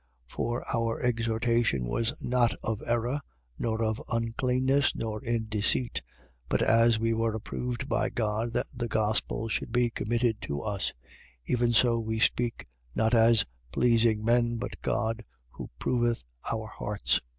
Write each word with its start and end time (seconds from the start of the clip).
2:3. 0.29 0.31
For 0.33 0.65
our 0.75 0.99
exhortation 1.03 1.85
was 1.85 2.15
not 2.19 2.55
of 2.63 2.81
error, 2.87 3.21
nor 3.59 3.83
of 3.83 4.01
uncleanness, 4.11 4.95
nor 4.95 5.23
in 5.23 5.45
deceit. 5.45 6.01
2:4. 6.49 6.49
But 6.49 6.61
as 6.63 6.97
we 6.97 7.13
were 7.13 7.35
approved 7.35 7.87
by 7.87 8.09
God 8.09 8.51
that 8.53 8.65
the 8.73 8.87
gospel 8.87 9.47
should 9.47 9.71
be 9.71 9.91
committed 9.91 10.41
to 10.41 10.61
us: 10.61 10.91
even 11.45 11.71
so 11.71 11.99
we 11.99 12.17
speak, 12.17 12.65
not 12.95 13.13
as 13.13 13.45
pleasing 13.71 14.25
men 14.25 14.55
but 14.57 14.81
God, 14.81 15.23
who 15.51 15.69
proveth 15.77 16.23
our 16.51 16.65
hearts. 16.65 17.21